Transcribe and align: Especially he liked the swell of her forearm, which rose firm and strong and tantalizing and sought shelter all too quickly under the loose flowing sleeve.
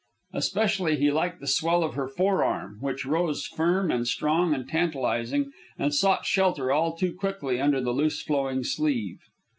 Especially 0.33 0.95
he 0.97 1.11
liked 1.11 1.39
the 1.41 1.45
swell 1.45 1.83
of 1.83 1.93
her 1.93 2.07
forearm, 2.07 2.79
which 2.79 3.05
rose 3.05 3.45
firm 3.45 3.91
and 3.91 4.07
strong 4.07 4.51
and 4.51 4.67
tantalizing 4.67 5.51
and 5.77 5.93
sought 5.93 6.25
shelter 6.25 6.71
all 6.71 6.97
too 6.97 7.13
quickly 7.13 7.61
under 7.61 7.79
the 7.79 7.91
loose 7.93 8.19
flowing 8.23 8.63
sleeve. 8.63 9.19